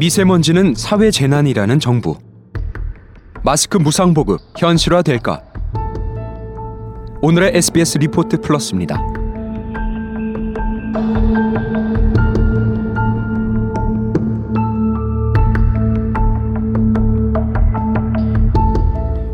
[0.00, 2.16] 미세먼지는 사회 재난이라는 정부.
[3.42, 5.42] 마스크 무상 보급 현실화 될까?
[7.20, 8.98] 오늘의 SBS 리포트 플러스입니다.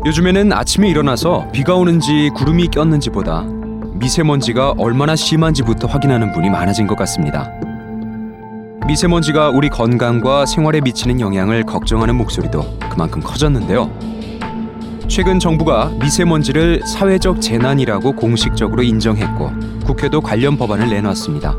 [0.05, 3.43] 요즘에는 아침에 일어나서 비가 오는지 구름이 꼈는지보다
[3.93, 7.57] 미세먼지가 얼마나 심한지부터 확인하는 분이 많아진 것 같습니다.
[8.87, 13.91] 미세먼지가 우리 건강과 생활에 미치는 영향을 걱정하는 목소리도 그만큼 커졌는데요.
[15.09, 19.51] 최근 정부가 미세먼지를 사회적 재난이라고 공식적으로 인정했고
[19.85, 21.55] 국회도 관련 법안을 내놨습니다.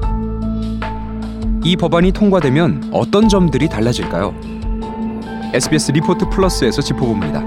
[1.65, 4.35] 이 법안이 통과되면 어떤 점들이 달라질까요?
[5.53, 7.43] SBS 리포트 플러스에서 짚어봅니다.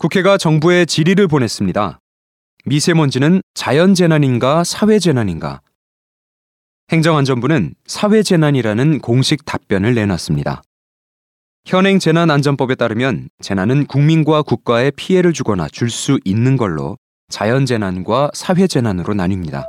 [0.00, 1.99] 국회가 정부에 질의를 보냈습니다.
[2.66, 5.60] 미세먼지는 자연재난인가 사회재난인가?
[6.92, 10.62] 행정안전부는 사회재난이라는 공식 답변을 내놨습니다.
[11.66, 16.96] 현행 재난안전법에 따르면 재난은 국민과 국가에 피해를 주거나 줄 수 있는 걸로
[17.28, 19.64] 자연재난과 사회재난으로 나뉩니다.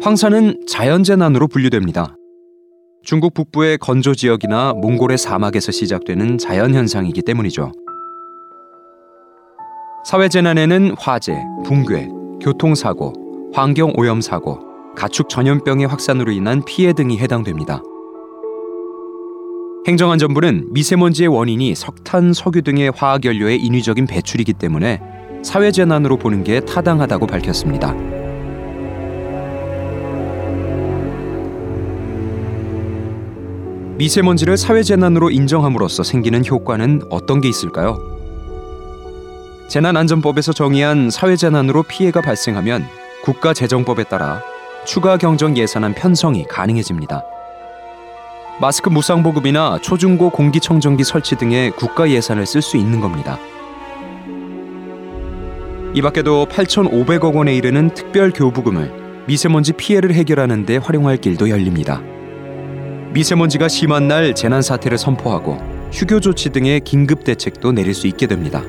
[0.00, 2.14] 황사는 자연재난으로 분류됩니다.
[3.02, 7.72] 중국 북부의 건조 지역이나 몽골의 사막에서 시작되는 자연현상이기 때문이죠.
[10.04, 12.08] 사회재난에는 화재, 붕괴,
[12.40, 17.82] 교통사고, 환경오염사고, 가축 전염병의 확산으로 인한 피해 등이 해당됩니다.
[19.86, 25.00] 행정안전부는 미세먼지의 원인이 석탄, 석유 등의 화학연료의 인위적인 배출이기 때문에
[25.42, 27.94] 사회재난으로 보는 게 타당하다고 밝혔습니다.
[33.96, 38.17] 미세먼지를 사회재난으로 인정함으로써 생기는 효과는 어떤 게 있을까요?
[39.68, 42.86] 재난안전법에서 정의한 사회재난으로 피해가 발생하면
[43.22, 44.42] 국가재정법에 따라
[44.86, 47.22] 추가 경정 예산안 편성이 가능해집니다.
[48.62, 53.38] 마스크 무상 보급이나 초중고 공기청정기 설치 등의 국가 예산을 쓸 수 있는 겁니다.
[55.94, 62.00] 이 밖에도 8,500억 원에 이르는 특별 교부금을 미세먼지 피해를 해결하는 데 활용할 길도 열립니다.
[63.12, 65.58] 미세먼지가 심한 날 재난 사태를 선포하고
[65.92, 68.62] 휴교 조치 등의 긴급 대책도 내릴 수 있게 됩니다.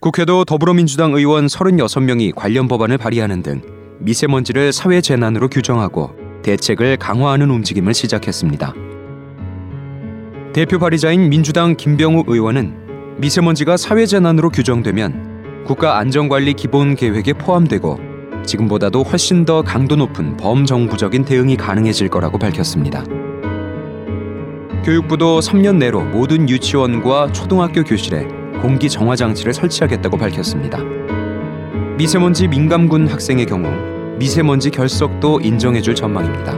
[0.00, 3.60] 국회도 더불어민주당 의원 36명이 관련 법안을 발의하는 등
[3.98, 6.12] 미세먼지를 사회 재난으로 규정하고
[6.42, 8.72] 대책을 강화하는 움직임을 시작했습니다.
[10.54, 18.00] 대표 발의자인 민주당 김병욱 의원은 미세먼지가 사회 재난으로 규정되면 국가 안전관리 기본 계획에 포함되고
[18.46, 23.04] 지금보다도 훨씬 더 강도 높은 범정부적인 대응이 가능해질 거라고 밝혔습니다.
[24.82, 30.78] 교육부도 3년 내로 모든 유치원과 초등학교 교실에 공기 정화 장치를 설치하겠다고 밝혔습니다.
[31.96, 33.68] 미세먼지 민감군 학생의 경우
[34.18, 36.52] 미세먼지 결석도 인정해줄 전망입니다.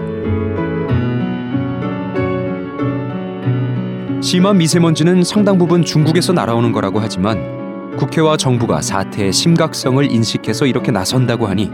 [4.20, 11.46] 심한 미세먼지는 상당 부분 중국에서 날아오는 거라고 하지만 국회와 정부가 사태의 심각성을 인식해서 이렇게 나선다고
[11.46, 11.70] 하니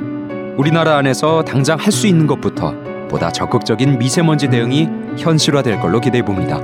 [0.56, 2.74] 우리나라 안에서 당장 할 수 있는 것부터
[3.08, 6.60] 보다 적극적인 미세먼지 대응이 현실화될 걸로 기대해 봅니다.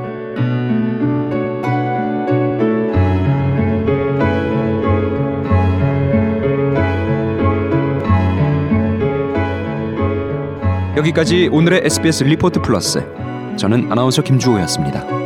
[10.97, 13.05] 여기까지 오늘의 SBS 리포트 플러스.
[13.57, 15.24] 저는 아나운서 김주호였습니다.